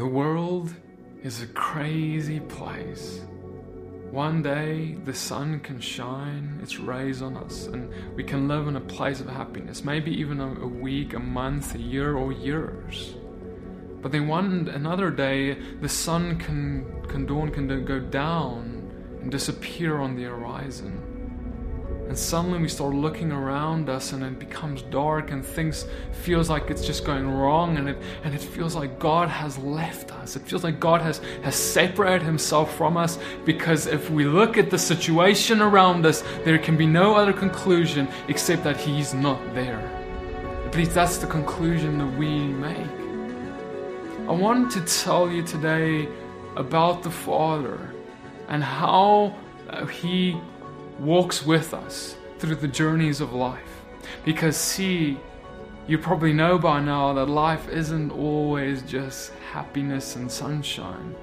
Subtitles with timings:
[0.00, 0.72] The world
[1.22, 3.20] is a crazy place.
[4.10, 8.76] One day the sun can shine its rays on us and we can live in
[8.76, 13.14] a place of happiness, maybe even a, week, a month, a year, or years.
[14.00, 18.90] But then one another day the sun can, can dawn, can go down
[19.20, 21.09] and disappear on the horizon.
[22.10, 26.68] And suddenly we start looking around us and it becomes dark and things feels like
[26.68, 30.34] it's just going wrong and it and it feels like God has left us.
[30.34, 34.70] It feels like God has, has separated himself from us because if we look at
[34.70, 39.78] the situation around us, there can be no other conclusion except that he's not there.
[40.66, 42.90] At least that's the conclusion that we make.
[44.28, 46.08] I want to tell you today
[46.56, 47.78] about the Father
[48.48, 49.36] and how
[49.68, 50.36] uh, he
[51.00, 53.82] walks with us through the journeys of life.
[54.24, 55.18] Because, see,
[55.86, 61.14] you probably know by now that life isn't always just happiness and sunshine,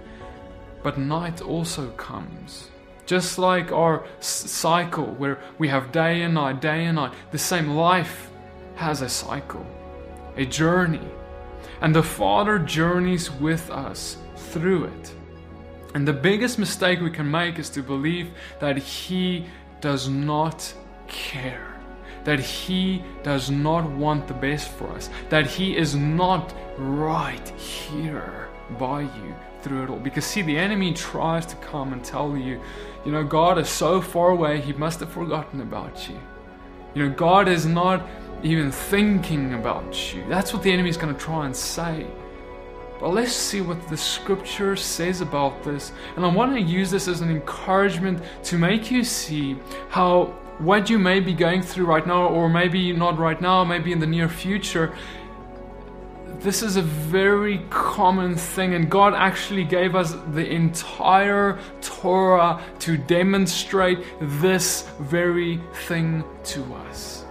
[0.83, 2.69] but night also comes.
[3.05, 7.69] Just like our cycle, where we have day and night, day and night, the same
[7.69, 8.29] life
[8.75, 9.65] has a cycle,
[10.35, 11.07] a journey.
[11.81, 15.13] And the Father journeys with us through it.
[15.93, 19.45] And the biggest mistake we can make is to believe that He
[19.81, 20.73] does not
[21.07, 21.73] care.
[22.23, 25.09] That He does not want the best for us.
[25.29, 29.99] That He is not right here by you through it all.
[29.99, 32.61] Because, see, the enemy tries to come and tell you,
[33.05, 36.19] you know, God is so far away, He must have forgotten about you.
[36.93, 38.05] You know, God is not
[38.43, 40.23] even thinking about you.
[40.27, 42.07] That's what the enemy is going to try and say.
[42.99, 45.91] But let's see what the scripture says about this.
[46.15, 49.57] And I want to use this as an encouragement to make you see
[49.89, 53.91] how what you may be going through right now, or maybe not right now, maybe
[53.91, 54.95] in the near future,
[56.39, 62.97] this is a very common thing, and God actually gave us the entire Torah to
[62.97, 67.25] demonstrate this very thing to us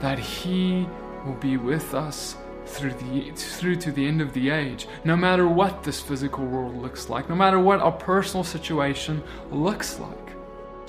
[0.00, 0.86] that He
[1.24, 2.36] will be with us
[2.74, 6.76] through the through to the end of the age no matter what this physical world
[6.82, 10.24] looks like no matter what our personal situation looks like.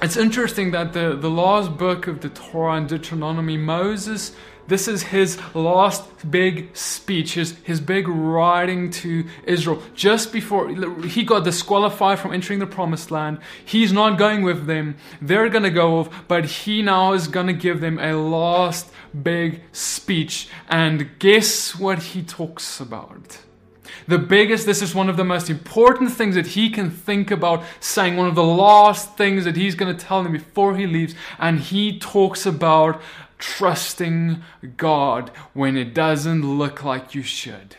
[0.01, 4.35] It's interesting that the, the last book of the Torah and Deuteronomy, Moses,
[4.67, 9.81] this is his last big speech, his, his big writing to Israel.
[9.93, 10.69] Just before
[11.03, 14.97] he got disqualified from entering the promised land, he's not going with them.
[15.21, 18.91] They're going to go off, but he now is going to give them a last
[19.23, 20.49] big speech.
[20.67, 23.39] And guess what he talks about?
[24.07, 27.63] The biggest, this is one of the most important things that he can think about
[27.79, 31.15] saying, one of the last things that he's going to tell them before he leaves.
[31.39, 33.01] And he talks about
[33.37, 34.41] trusting
[34.77, 37.75] God when it doesn't look like you should.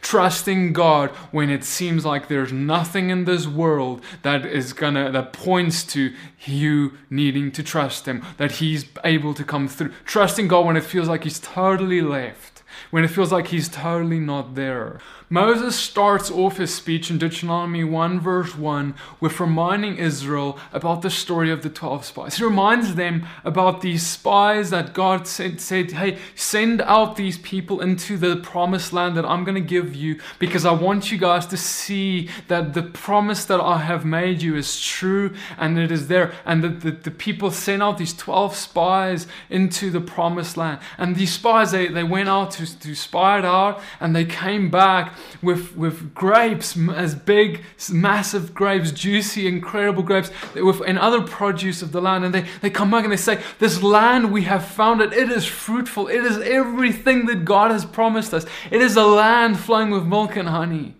[0.00, 5.32] Trusting God when it seems like there's nothing in this world that is gonna that
[5.32, 6.14] points to
[6.44, 9.92] you needing to trust Him, that He's able to come through.
[10.04, 14.20] Trusting God when it feels like He's totally left, when it feels like He's totally
[14.20, 15.00] not there.
[15.30, 21.08] Moses starts off his speech in Deuteronomy 1, verse 1, with reminding Israel about the
[21.08, 22.36] story of the 12 spies.
[22.36, 27.80] He reminds them about these spies that God said, said Hey, send out these people
[27.80, 31.46] into the promised land that I'm going to give you because I want you guys
[31.46, 36.08] to see that the promise that I have made you is true and it is
[36.08, 36.34] there.
[36.44, 40.80] And that the, the people sent out these 12 spies into the promised land.
[40.98, 44.70] And these spies, they, they went out to, to spy it out and they came
[44.70, 51.82] back with, with grapes as big, massive grapes, juicy, incredible grapes, with, and other produce
[51.82, 52.24] of the land.
[52.24, 55.30] And they, they come back and they say, This land we have found it, it
[55.30, 56.08] is fruitful.
[56.08, 58.46] It is everything that God has promised us.
[58.70, 60.94] It is a land flowing with milk and honey.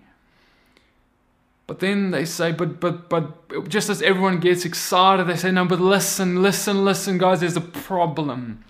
[1.66, 5.64] But then they say, but but but just as everyone gets excited, they say, no,
[5.64, 8.64] but listen, listen, listen, guys, there's a problem.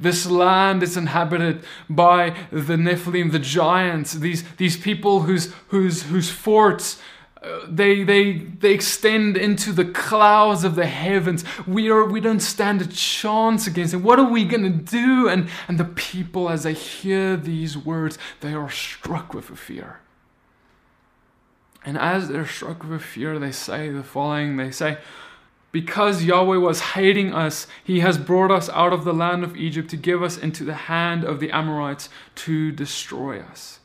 [0.00, 6.30] This land is inhabited by the Nephilim, the giants, these, these people whose, whose, whose
[6.30, 7.00] forts
[7.42, 11.44] uh, they, they, they extend into the clouds of the heavens.
[11.66, 15.28] We, are, we don't stand a chance against it What are we going to do?
[15.28, 20.00] And, and the people, as they hear these words, they are struck with a fear.
[21.84, 24.98] And as they're struck with a fear, they say the following They say,
[25.80, 29.88] because Yahweh was hating us, he has brought us out of the land of Egypt
[29.90, 33.78] to give us into the hand of the Amorites to destroy us.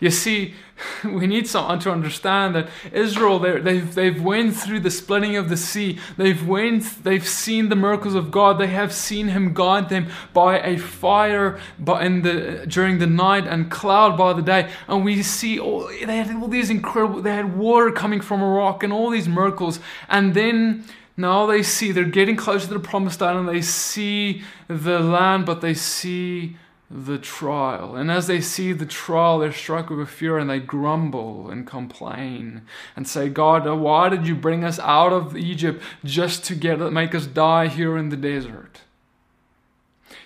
[0.00, 0.54] You see,
[1.04, 5.58] we need someone to understand that Israel, they've, they've went through the splitting of the
[5.58, 5.98] sea.
[6.16, 8.58] They've went, they've seen the miracles of God.
[8.58, 11.60] They have seen Him guide them by a fire
[12.00, 14.70] in the, during the night and cloud by the day.
[14.88, 18.48] And we see all, they had all these incredible, they had water coming from a
[18.48, 19.78] rock and all these miracles.
[20.08, 24.42] And then now they see, they're getting closer to the promised land and they see
[24.68, 26.56] the land, but they see
[26.90, 27.96] the trial.
[27.96, 31.66] And as they see the trial, they're struck with a fear and they grumble and
[31.66, 32.62] complain
[32.96, 37.14] and say, God, why did you bring us out of Egypt just to get make
[37.14, 38.82] us die here in the desert?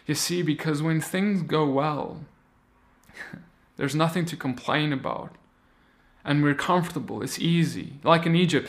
[0.06, 2.20] You see, because when things go well,
[3.76, 5.34] there's nothing to complain about.
[6.24, 7.94] And we're comfortable, it's easy.
[8.02, 8.68] Like in Egypt,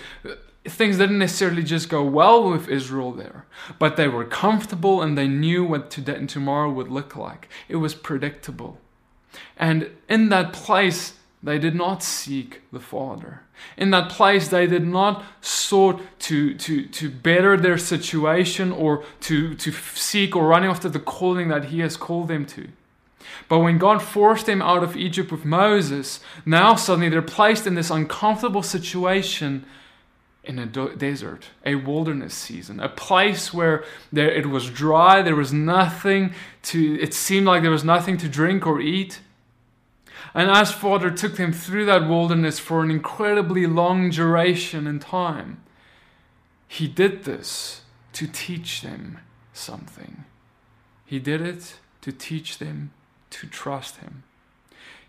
[0.72, 3.46] things didn't necessarily just go well with Israel there,
[3.78, 7.50] but they were comfortable and they knew what today and tomorrow would look like.
[7.68, 8.80] It was predictable.
[9.58, 13.42] And in that place, they did not seek the Father.
[13.78, 19.56] In that place, they did not sought to, to, to better their situation or to,
[19.56, 22.68] to seek or running after the calling that He has called them to.
[23.48, 27.76] But when God forced them out of Egypt with Moses, now suddenly they're placed in
[27.76, 29.66] this uncomfortable situation
[30.50, 35.54] in a desert, a wilderness season, a place where there, it was dry, there was
[35.54, 39.20] nothing to, it seemed like there was nothing to drink or eat.
[40.34, 45.62] And as Father took them through that wilderness for an incredibly long duration in time,
[46.68, 47.82] He did this
[48.14, 49.20] to teach them
[49.54, 50.26] something.
[51.06, 52.92] He did it to teach them
[53.30, 54.24] to trust Him.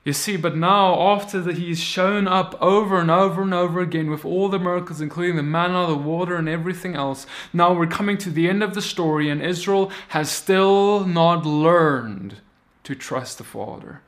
[0.02, 4.10] You see, but now, after that he's shown up over and over and over again
[4.10, 8.16] with all the miracles, including the manna, the water, and everything else, now we're coming
[8.18, 12.36] to the end of the story, and Israel has still not learned
[12.84, 14.00] to trust the Father.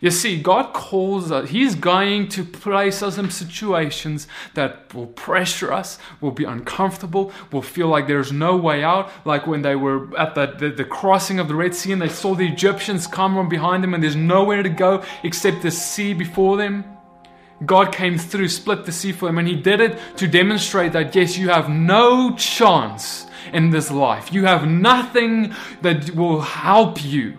[0.00, 5.72] You see, God calls us, He's going to place us in situations that will pressure
[5.72, 9.10] us, will be uncomfortable, will feel like there's no way out.
[9.24, 12.08] Like when they were at the, the, the crossing of the Red Sea and they
[12.08, 16.14] saw the Egyptians come from behind them and there's nowhere to go except the sea
[16.14, 16.84] before them.
[17.66, 21.16] God came through, split the sea for them, and He did it to demonstrate that
[21.16, 24.32] yes, you have no chance in this life.
[24.32, 27.36] You have nothing that will help you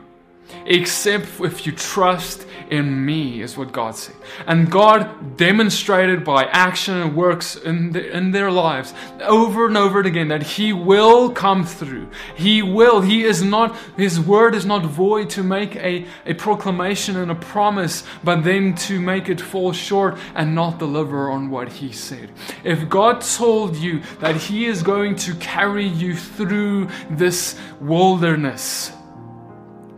[0.66, 4.16] except if you trust in me, is what God said.
[4.46, 10.02] And God demonstrated by action and works in, the, in their lives over and over
[10.02, 12.10] again that He will come through.
[12.36, 13.02] He will.
[13.02, 17.36] He is not, His word is not void to make a, a proclamation and a
[17.36, 22.32] promise, but then to make it fall short and not deliver on what He said.
[22.64, 28.92] If God told you that He is going to carry you through this wilderness,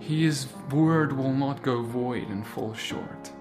[0.02, 3.32] His word will not go void and fall short.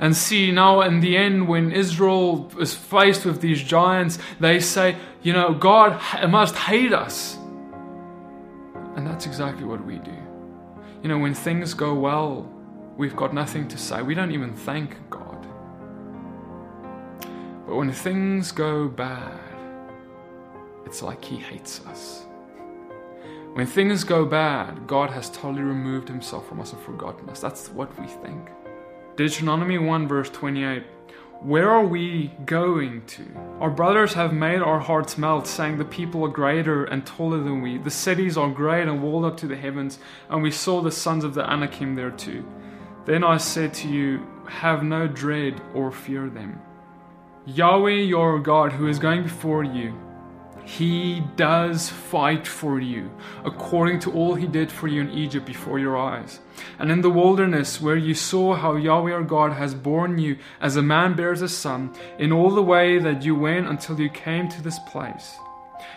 [0.00, 4.96] And see, now in the end, when Israel is faced with these giants, they say,
[5.22, 7.36] you know, God must hate us.
[8.96, 10.16] And that's exactly what we do.
[11.02, 12.50] You know, when things go well,
[12.96, 14.02] we've got nothing to say.
[14.02, 15.46] We don't even thank God.
[17.66, 19.38] But when things go bad,
[20.86, 22.26] it's like He hates us.
[23.54, 27.40] When things go bad, God has totally removed himself from us and forgotten us.
[27.40, 28.48] That's what we think.
[29.16, 30.84] Deuteronomy 1, verse 28.
[31.40, 33.24] Where are we going to?
[33.60, 37.60] Our brothers have made our hearts melt, saying, The people are greater and taller than
[37.60, 37.78] we.
[37.78, 39.98] The cities are great and walled up to the heavens,
[40.28, 42.44] and we saw the sons of the Anakim there too.
[43.04, 46.60] Then I said to you, Have no dread or fear them.
[47.46, 49.92] Yahweh your God, who is going before you,
[50.64, 53.10] he does fight for you,
[53.44, 56.40] according to all He did for you in Egypt before your eyes.
[56.78, 60.76] And in the wilderness, where you saw how Yahweh our God has borne you as
[60.76, 64.48] a man bears a son, in all the way that you went until you came
[64.48, 65.36] to this place.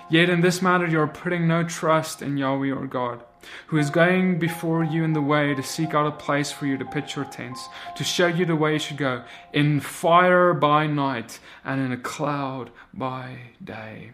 [0.10, 3.24] Yet in this matter you are putting no trust in Yahweh our God,
[3.68, 6.78] who is going before you in the way to seek out a place for you
[6.78, 10.88] to pitch your tents, to show you the way you should go, in fire by
[10.88, 14.12] night and in a cloud by day.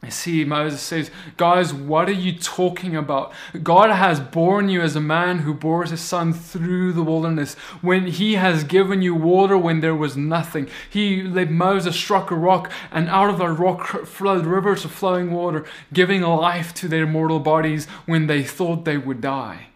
[0.00, 3.32] I see Moses says, Guys, what are you talking about?
[3.64, 8.06] God has borne you as a man who bore his son through the wilderness when
[8.06, 10.68] he has given you water when there was nothing.
[10.88, 15.32] He let Moses struck a rock, and out of that rock flowed rivers of flowing
[15.32, 19.66] water, giving life to their mortal bodies when they thought they would die.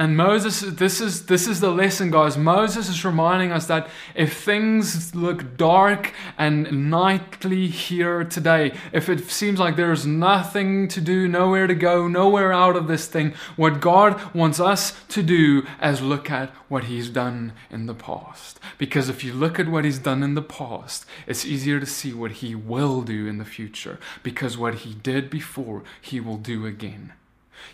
[0.00, 2.38] And Moses, this is this is the lesson, guys.
[2.38, 9.28] Moses is reminding us that if things look dark and nightly here today, if it
[9.30, 13.82] seems like there's nothing to do, nowhere to go, nowhere out of this thing, what
[13.82, 18.58] God wants us to do is look at what He's done in the past.
[18.78, 22.14] Because if you look at what He's done in the past, it's easier to see
[22.14, 23.98] what He will do in the future.
[24.22, 27.12] Because what He did before, He will do again.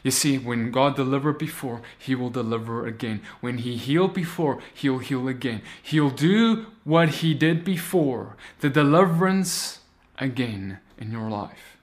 [0.03, 3.23] You see, when God delivered before, He will deliver again.
[3.41, 5.63] When He healed before, He'll heal again.
[5.83, 9.81] He'll do what He did before, the deliverance
[10.19, 11.76] again in your life.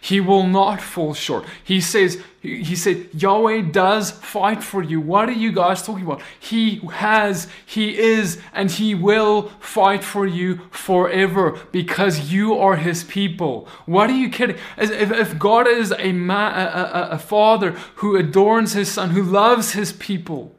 [0.00, 1.44] He will not fall short.
[1.62, 5.00] He says, he said, Yahweh does fight for you.
[5.00, 6.22] What are you guys talking about?
[6.38, 13.02] He has, he is, and he will fight for you forever because you are his
[13.04, 13.68] people.
[13.86, 14.56] What are you kidding?
[14.76, 19.22] If, if God is a, man, a, a, a father who adorns his son, who
[19.22, 20.54] loves his people,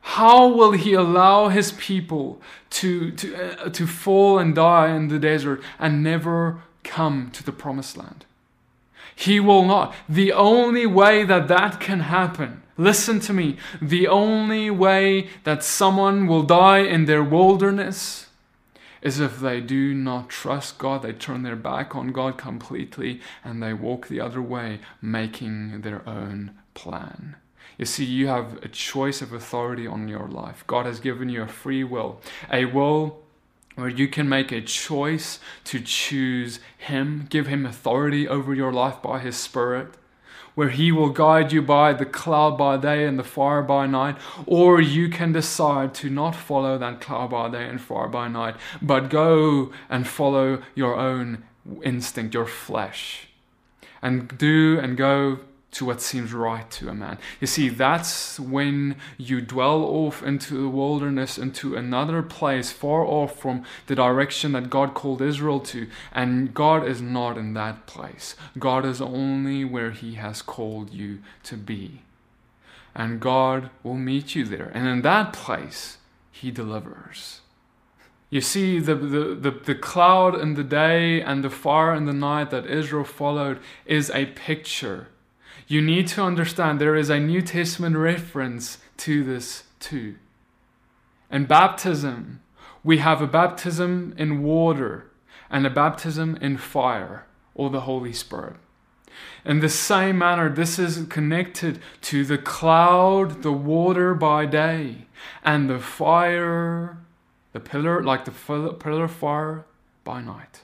[0.00, 5.18] how will he allow his people to, to, uh, to fall and die in the
[5.18, 8.24] desert and never come to the promised land.
[9.16, 9.94] He will not.
[10.08, 16.26] The only way that that can happen, listen to me, the only way that someone
[16.26, 18.28] will die in their wilderness
[19.02, 23.62] is if they do not trust God, they turn their back on God completely, and
[23.62, 27.36] they walk the other way, making their own plan.
[27.76, 30.64] You see, you have a choice of authority on your life.
[30.66, 33.23] God has given you a free will, a will
[33.74, 39.02] where you can make a choice to choose Him, give Him authority over your life
[39.02, 39.94] by His Spirit,
[40.54, 44.16] where He will guide you by the cloud by day and the fire by night,
[44.46, 48.56] or you can decide to not follow that cloud by day and fire by night,
[48.80, 51.42] but go and follow your own
[51.82, 53.28] instinct, your flesh,
[54.00, 55.40] and do and go
[55.74, 57.18] to what seems right to a man.
[57.40, 63.38] You see, that's when you dwell off into the wilderness, into another place far off
[63.38, 65.88] from the direction that God called Israel to.
[66.12, 68.36] And God is not in that place.
[68.58, 72.02] God is only where He has called you to be.
[72.94, 74.70] And God will meet you there.
[74.72, 75.98] And in that place,
[76.30, 77.40] He delivers.
[78.30, 82.12] You see, the, the, the, the, cloud in the day and the fire in the
[82.12, 85.08] night that Israel followed is a picture
[85.66, 90.16] you need to understand there is a New Testament reference to this too.
[91.30, 92.40] In baptism,
[92.82, 95.10] we have a baptism in water
[95.50, 98.56] and a baptism in fire or the Holy Spirit.
[99.44, 105.06] In the same manner, this is connected to the cloud, the water by day,
[105.44, 106.98] and the fire,
[107.52, 109.64] the pillar, like the pillar fire
[110.02, 110.62] by night.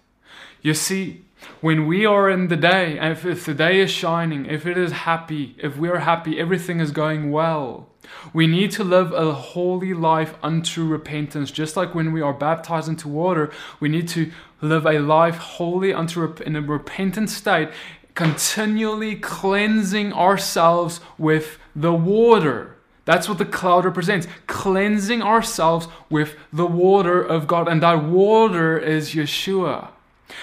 [0.62, 1.24] You see,
[1.60, 4.92] when we are in the day, if, if the day is shining, if it is
[4.92, 7.88] happy, if we are happy, everything is going well.
[8.32, 11.50] We need to live a holy life unto repentance.
[11.50, 15.92] Just like when we are baptized into water, we need to live a life holy
[15.92, 17.70] unto in a repentant state,
[18.14, 22.76] continually cleansing ourselves with the water.
[23.04, 27.68] That's what the cloud represents cleansing ourselves with the water of God.
[27.68, 29.88] And that water is Yeshua.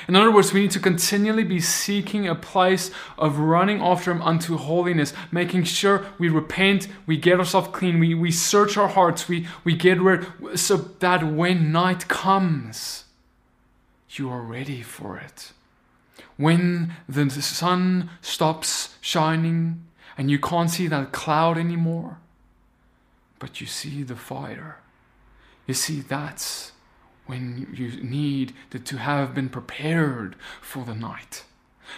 [0.08, 4.22] In other words, we need to continually be seeking a place of running after Him
[4.22, 9.28] unto holiness, making sure we repent, we get ourselves clean, we, we search our hearts,
[9.28, 10.26] we, we get rid,
[10.56, 13.06] so that when night comes,
[14.12, 15.52] you are ready for it.
[16.38, 19.86] When the sun stops shining
[20.18, 22.20] and you can't see that cloud anymore,
[23.40, 24.78] but you see the fire,
[25.66, 26.72] you see that's
[27.28, 31.44] when you need to have been prepared for the night.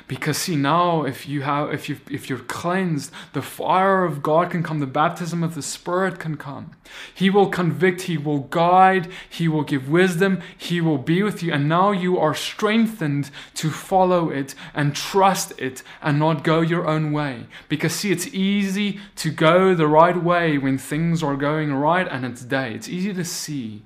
[0.08, 4.52] Because see now if you have if you if you're cleansed, the fire of God
[4.52, 6.72] can come, the baptism of the Spirit can come.
[7.14, 11.52] He will convict, he will guide, he will give wisdom, he will be with you,
[11.54, 16.88] and now you are strengthened to follow it and trust it and not go your
[16.88, 17.48] own way.
[17.68, 22.26] Because see, it's easy to go the right way when things are going right and
[22.26, 22.74] it's day.
[22.74, 23.84] It's easy to see.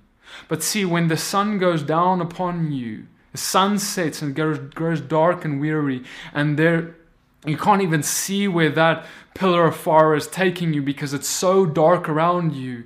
[0.48, 5.02] But see, when the sun goes down upon you, the sun sets and grows, grows
[5.02, 6.96] dark and weary, and there
[7.46, 11.66] you can't even see where that pillar of fire is taking you because it's so
[11.66, 12.86] dark around you.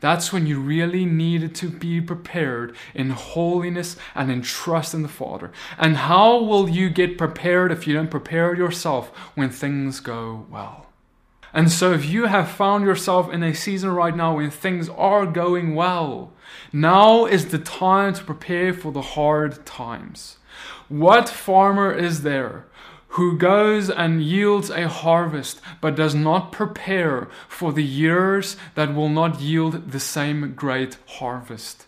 [0.00, 5.08] That's when you really needed to be prepared in holiness and in trust in the
[5.08, 5.52] Father.
[5.78, 10.91] And how will you get prepared if you don't prepare yourself when things go well?
[11.54, 15.26] And so, if you have found yourself in a season right now when things are
[15.26, 16.32] going well,
[16.72, 20.38] now is the time to prepare for the hard times.
[20.88, 22.66] What farmer is there
[23.12, 29.10] who goes and yields a harvest but does not prepare for the years that will
[29.10, 31.86] not yield the same great harvest.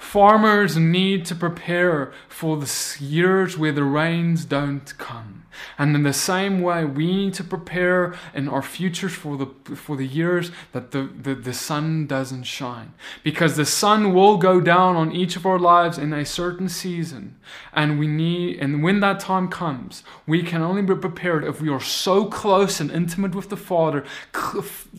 [0.00, 5.44] Farmers need to prepare for the years where the rains don't come.
[5.78, 9.96] And in the same way, we need to prepare in our futures for the, for
[9.98, 12.94] the years that the, the, the sun doesn't shine.
[13.22, 17.36] Because the sun will go down on each of our lives in a certain season.
[17.74, 21.68] And we need, and when that time comes, we can only be prepared if we
[21.68, 24.02] are so close and intimate with the Father,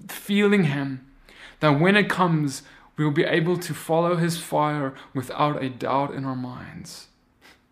[0.08, 1.06] feeling Him,
[1.60, 2.62] that when it comes,
[3.02, 7.08] we will be able to follow His fire without a doubt in our minds.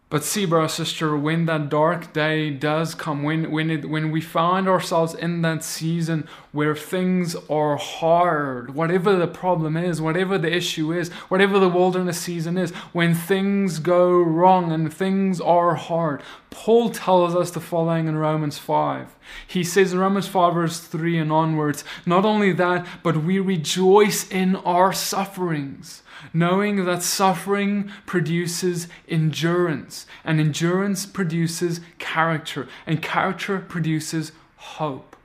[0.09, 4.21] But see, brother, sister, when that dark day does come, when when it when we
[4.21, 10.51] find ourselves in that season where things are hard, whatever the problem is, whatever the
[10.51, 16.23] issue is, whatever the wilderness season is, when things go wrong and things are hard,
[16.49, 19.15] Paul tells us the following in Romans 5.
[19.47, 24.29] He says in Romans 5, verse 3 and onwards, not only that, but we rejoice
[24.29, 34.31] in our sufferings knowing that suffering produces endurance, and endurance produces character, and character produces
[34.57, 35.15] hope.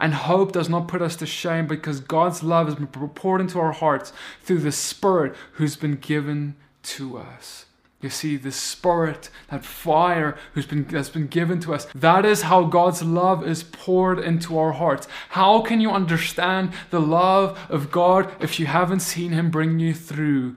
[0.00, 3.58] And hope does not put us to shame because God's love has been poured into
[3.58, 4.12] our hearts
[4.42, 7.66] through the Spirit who's been given to us.
[8.00, 12.42] You see, the Spirit, that fire who's been, that's been given to us, that is
[12.42, 15.08] how God's love is poured into our hearts.
[15.30, 19.94] How can you understand the love of God if you haven't seen Him bring you
[19.94, 20.54] through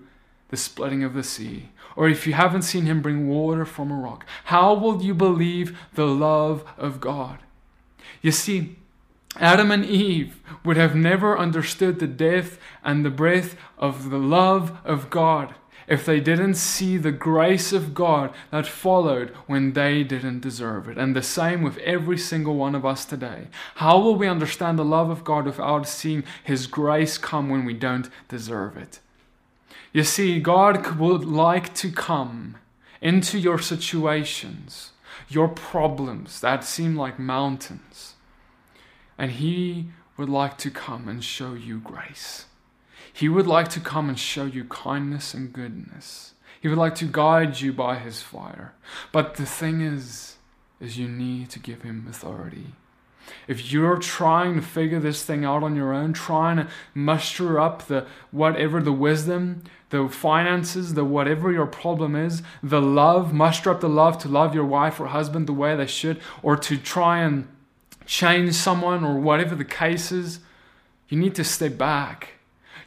[0.49, 1.69] the splitting of the sea?
[1.95, 4.23] Or if you haven't seen Him bring water from a rock?
[4.45, 7.39] How will you believe the love of God?
[8.21, 8.75] You see,
[9.37, 14.77] Adam and Eve would have never understood the depth and the breadth of the love
[14.85, 15.55] of God
[15.91, 20.97] if they didn't see the grace of God that followed when they didn't deserve it.
[20.97, 23.49] And the same with every single one of us today.
[23.75, 27.73] How will we understand the love of God without seeing His grace come when we
[27.73, 29.01] don't deserve it?
[29.91, 32.55] You see, God would like to come
[33.01, 34.91] into your situations,
[35.27, 38.13] your problems that seem like mountains,
[39.17, 42.45] and He would like to come and show you grace.
[43.13, 46.33] He would like to come and show you kindness and goodness.
[46.61, 48.73] He would like to guide you by his fire.
[49.11, 50.37] But the thing is,
[50.79, 52.73] is you need to give him authority.
[53.47, 57.87] If you're trying to figure this thing out on your own, trying to muster up
[57.87, 63.81] the whatever the wisdom, the finances, the whatever your problem is, the love, muster up
[63.81, 67.19] the love to love your wife or husband the way they should, or to try
[67.21, 67.47] and
[68.05, 70.39] change someone or whatever the case is,
[71.07, 72.33] you need to step back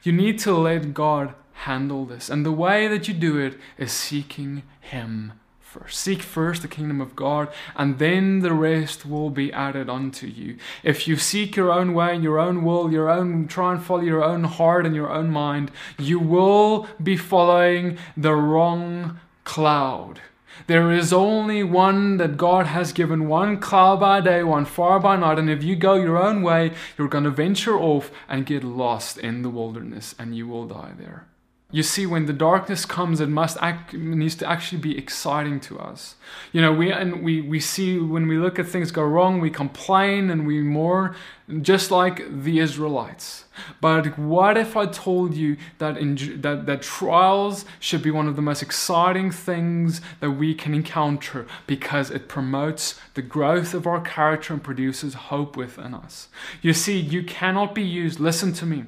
[0.04, 2.28] you need to let God handle this.
[2.28, 5.98] And the way that you do it is seeking Him first.
[5.98, 10.56] Seek first the kingdom of God, and then the rest will be added unto you.
[10.84, 14.02] If you seek your own way and your own will, your own try and follow
[14.02, 20.20] your own heart and your own mind, you will be following the wrong cloud.
[20.66, 25.16] There is only one that God has given, one cloud by day, one fire by
[25.16, 25.38] night.
[25.38, 29.18] And if you go your own way, you're going to venture off and get lost
[29.18, 31.26] in the wilderness and you will die there.
[31.74, 35.76] You see, when the darkness comes, it must act, needs to actually be exciting to
[35.80, 36.14] us.
[36.52, 39.50] You know, we and we we see when we look at things go wrong, we
[39.50, 41.16] complain and we mourn,
[41.62, 43.46] just like the Israelites.
[43.80, 48.37] But what if I told you that in, that that trials should be one of
[48.37, 54.00] the most exciting things that we can encounter because it promotes the growth of our
[54.00, 56.28] character and produces hope within us.
[56.62, 58.20] You see, you cannot be used.
[58.20, 58.84] Listen to me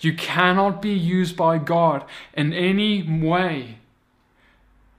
[0.00, 3.78] you cannot be used by God in any way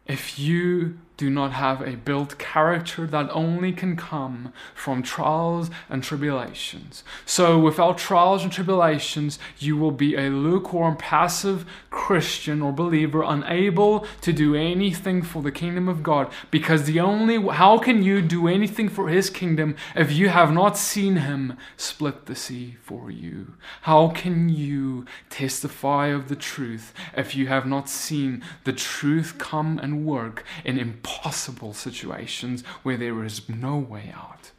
[0.07, 6.03] if you do not have a built character that only can come from trials and
[6.03, 7.03] tribulations.
[7.27, 14.07] So, without trials and tribulations, you will be a lukewarm, passive Christian or believer, unable
[14.21, 16.31] to do anything for the kingdom of God.
[16.49, 20.75] Because the only, how can you do anything for His kingdom if you have not
[20.75, 23.53] seen Him split the sea for you?
[23.83, 29.77] How can you testify of the truth if you have not seen the truth come
[29.77, 31.10] and work in impossible?
[31.11, 34.51] Impossible situations where there is no way out.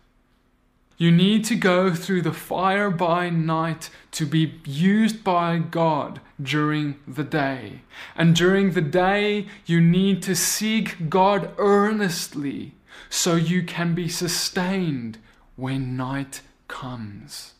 [0.96, 6.96] You need to go through the fire by night to be used by God during
[7.08, 7.80] the day.
[8.14, 12.74] And during the day, you need to seek God earnestly
[13.10, 15.18] so you can be sustained
[15.56, 17.54] when night comes.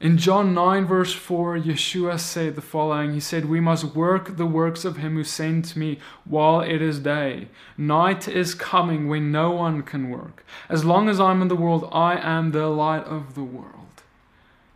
[0.00, 4.46] In John 9, verse 4, Yeshua said the following He said, We must work the
[4.46, 7.48] works of him who sent me while it is day.
[7.76, 10.44] Night is coming when no one can work.
[10.68, 13.74] As long as I'm in the world, I am the light of the world.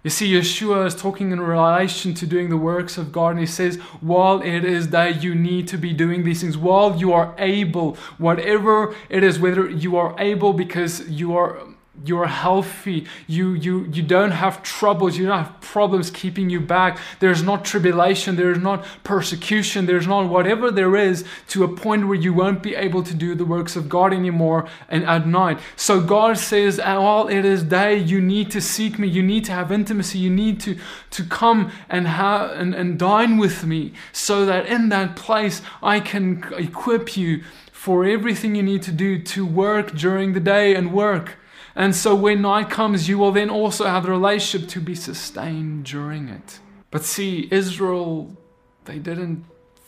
[0.02, 3.46] You see, Yeshua is talking in relation to doing the works of God, and he
[3.46, 6.58] says, while it is day, you need to be doing these things.
[6.58, 11.61] While you are able, whatever it is, whether you are able because you are
[12.05, 13.07] you're healthy.
[13.26, 15.18] You you you don't have troubles.
[15.18, 16.98] You don't have problems keeping you back.
[17.20, 18.37] There's not tribulation.
[18.37, 19.87] There's not persecution.
[19.87, 23.35] There's not whatever there is to a point where you won't be able to do
[23.35, 25.59] the works of god anymore and at night.
[25.76, 29.07] So god says while it is day you need to seek me.
[29.07, 30.18] You need to have intimacy.
[30.18, 30.78] You need to
[31.11, 36.00] to come and have and, and dine with me so that in that place i
[36.00, 40.92] can equip you for everything you need to do to work during the day and
[40.92, 41.37] work
[41.74, 45.85] and so when night comes, you will then also have the relationship to be sustained
[45.85, 46.58] during it.
[46.90, 48.37] But see, Israel,
[48.85, 49.44] they didn't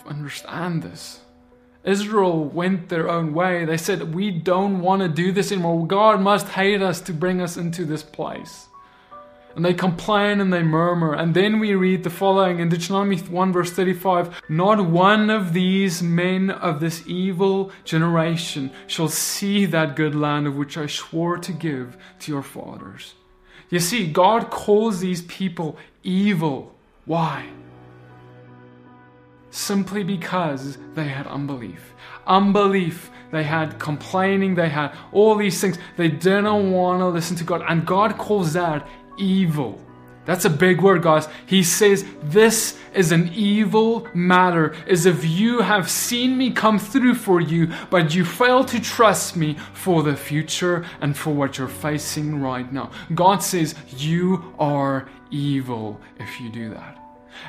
[0.06, 1.20] understand this.
[1.84, 3.66] Israel went their own way.
[3.66, 5.86] They said, We don't want to do this anymore.
[5.86, 8.68] God must hate us to bring us into this place
[9.54, 11.14] and they complain and they murmur.
[11.14, 16.02] And then we read the following in Deuteronomy 1 verse 35 Not one of these
[16.02, 21.52] men of this evil generation shall see that good land of which I swore to
[21.52, 23.14] give to your fathers.
[23.70, 26.74] You see, God calls these people evil.
[27.06, 27.48] Why?
[29.50, 31.94] Simply because they had unbelief.
[32.26, 35.76] Unbelief they had complaining, they had all these things.
[35.96, 37.64] They didn't want to listen to God.
[37.68, 38.86] And God calls that
[39.16, 39.80] evil.
[40.24, 41.28] That's a big word, guys.
[41.44, 47.14] He says, This is an evil matter, as if you have seen me come through
[47.14, 51.68] for you, but you fail to trust me for the future and for what you're
[51.68, 52.90] facing right now.
[53.14, 56.98] God says, You are evil if you do that.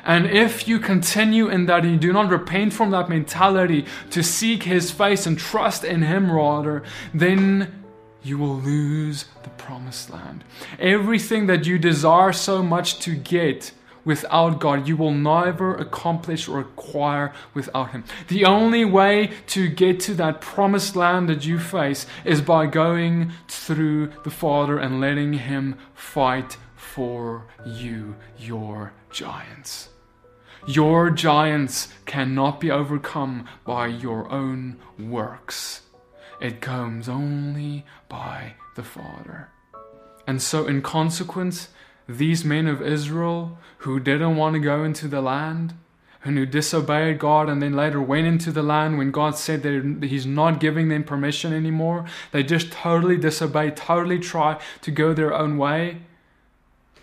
[0.04, 4.22] And if you continue in that, and you do not repent from that mentality to
[4.22, 6.82] seek His face and trust in Him rather,
[7.14, 7.85] then
[8.26, 10.42] you will lose the promised land.
[10.78, 13.72] Everything that you desire so much to get
[14.04, 18.04] without God, you will never accomplish or acquire without Him.
[18.28, 23.32] The only way to get to that promised land that you face is by going
[23.48, 29.90] through the Father and letting Him fight for you, your giants.
[30.66, 35.82] Your giants cannot be overcome by your own works.
[36.40, 39.48] It comes only by the Father.
[40.26, 41.68] And so, in consequence,
[42.08, 45.74] these men of Israel who didn't want to go into the land,
[46.26, 50.08] and who disobeyed God and then later went into the land when God said that
[50.08, 55.32] He's not giving them permission anymore, they just totally disobeyed, totally tried to go their
[55.32, 55.98] own way.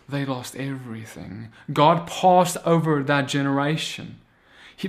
[0.10, 1.54] They lost everything.
[1.72, 4.20] God passed over that generation.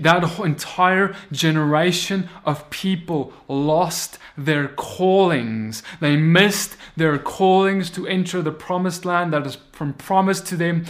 [0.01, 5.83] That entire generation of people lost their callings.
[6.01, 10.87] They missed their callings to enter the promised land that is from promised to them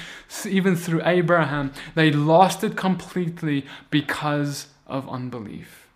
[0.47, 1.73] even through Abraham.
[1.95, 5.89] They lost it completely because of unbelief.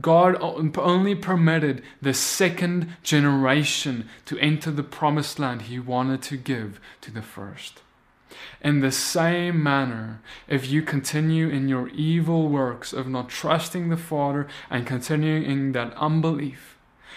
[0.00, 6.80] God only permitted the second generation to enter the promised land he wanted to give
[7.02, 7.80] to the first.
[8.60, 13.96] In the same manner, if you continue in your evil works of not trusting the
[13.96, 16.76] Father and continuing in that unbelief,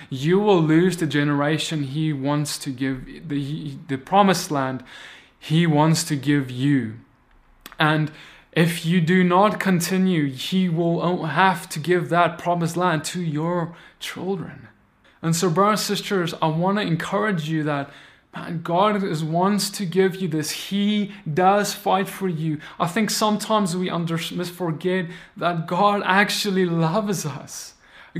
[0.09, 4.83] you will lose the generation He wants to give, the, the promised land
[5.39, 6.95] He wants to give you.
[7.79, 8.11] And
[8.51, 13.75] if you do not continue, He will have to give that promised land to your
[13.99, 14.67] children.
[15.21, 17.89] And so, brothers and sisters, I want to encourage you that
[18.63, 20.51] God is wants to give you this.
[20.51, 22.59] He does fight for you.
[22.79, 27.73] I think sometimes we under, forget that God actually loves us.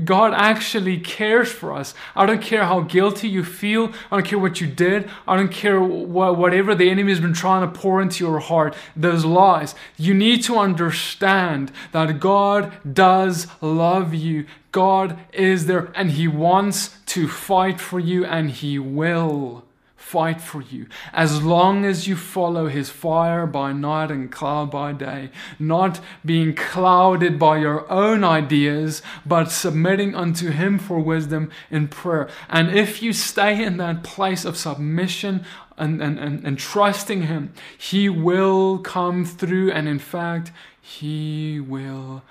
[0.04, 1.94] God actually cares for us.
[2.14, 3.92] I don't care how guilty you feel.
[4.10, 5.10] I don't care what you did.
[5.26, 8.76] I don't care what, whatever the enemy has been trying to pour into your heart,
[8.94, 9.74] those lies.
[9.96, 14.46] You need to understand that God does love you.
[14.70, 19.64] God is there and He wants to fight for you and He will
[20.08, 24.90] fight for you as long as you follow his fire by night and cloud by
[24.92, 31.88] day, not being clouded by your own ideas, but submitting unto him for wisdom in
[31.88, 32.28] prayer.
[32.48, 35.44] And if you stay in that place of submission
[35.76, 42.22] and, and, and, and trusting him, he will come through, and in fact, he will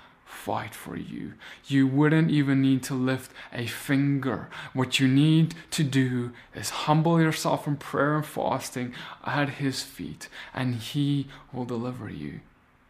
[0.48, 1.34] fight for you.
[1.66, 4.48] You wouldn't even need to lift a finger.
[4.72, 8.94] What you need to do is humble yourself in prayer and fasting
[9.26, 12.40] at His feet, and He will deliver you.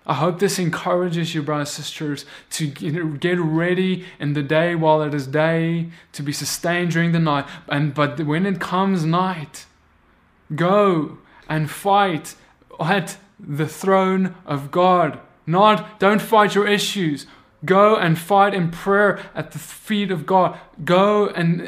[0.07, 5.03] I hope this encourages you, brothers and sisters, to get ready in the day while
[5.03, 7.47] it is day, to be sustained during the night.
[7.69, 9.67] And but when it comes night,
[10.55, 11.19] go
[11.49, 12.37] and fight
[12.79, 15.19] at the throne of God.
[15.45, 17.27] Not don't fight your issues.
[17.65, 20.59] Go and fight in prayer at the feet of God.
[20.85, 21.61] Go and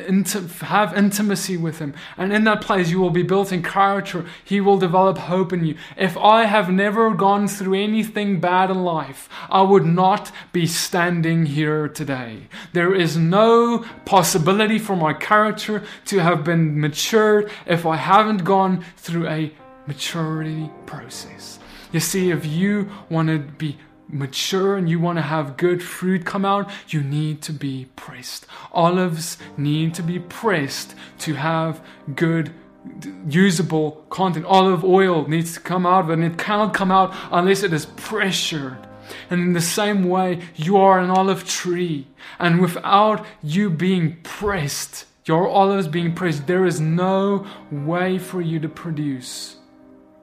[0.62, 1.94] have intimacy with Him.
[2.16, 4.24] And in that place, you will be built in character.
[4.44, 5.74] He will develop hope in you.
[5.96, 11.46] If I have never gone through anything bad in life, I would not be standing
[11.46, 12.48] here today.
[12.72, 18.84] There is no possibility for my character to have been matured if I haven't gone
[18.96, 19.52] through a
[19.88, 21.58] maturity process.
[21.90, 23.76] You see, if you want to be
[24.12, 28.46] mature and you want to have good fruit come out, you need to be pressed.
[28.72, 31.80] Olives need to be pressed to have
[32.14, 32.52] good
[33.28, 34.46] usable content.
[34.46, 38.78] Olive oil needs to come out, and it cannot come out unless it is pressured.
[39.28, 42.06] And in the same way, you are an olive tree,
[42.38, 48.58] and without you being pressed, your olives being pressed, there is no way for you
[48.60, 49.56] to produce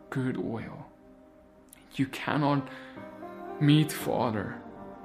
[0.09, 0.87] good oil.
[1.95, 2.67] You cannot
[3.59, 4.55] meet Father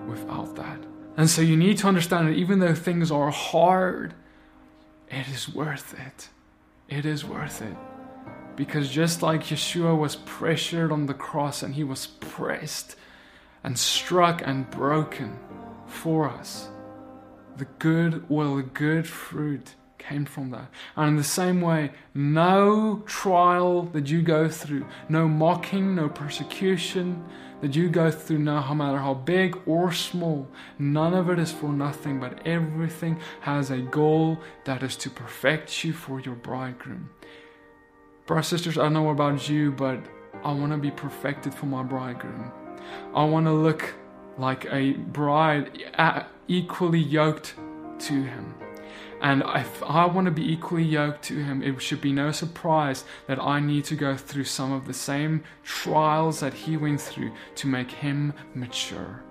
[0.06, 0.78] without that.
[1.16, 4.14] And so you need to understand that even though things are hard,
[5.08, 6.28] it is worth it.
[6.88, 7.76] It is worth it.
[8.56, 12.96] Because just like Yeshua was pressured on the cross and he was pressed
[13.64, 15.38] and struck and broken
[15.86, 16.68] for us,
[17.56, 20.68] the good oil, the good fruit came from that.
[20.96, 27.24] And in the same way, no trial that you go through, no mocking, no persecution,
[27.62, 30.48] that you go through now, no matter how big or small,
[30.78, 35.84] none of it is for nothing, but everything has a goal that is to perfect
[35.84, 37.08] you for your bridegroom.
[38.26, 40.00] Brothers sisters, I know about you, but
[40.44, 42.50] I want to be perfected for my bridegroom.
[43.14, 43.94] I want to look
[44.38, 45.78] like a bride
[46.48, 47.54] equally yoked
[48.00, 48.54] to him.
[49.20, 53.04] And if I want to be equally yoked to him, it should be no surprise
[53.26, 57.32] that I need to go through some of the same trials that he went through
[57.56, 59.22] to make him mature.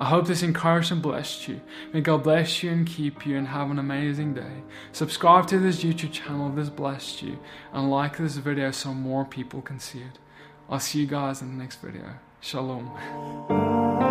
[0.00, 1.60] I hope this encouraged and blessed you.
[1.92, 4.62] May God bless you and keep you and have an amazing day.
[4.92, 7.38] Subscribe to this YouTube channel if this blessed you
[7.72, 10.18] and like this video so more people can see it.
[10.70, 12.04] I'll see you guys in the next video.
[12.40, 14.07] Shalom.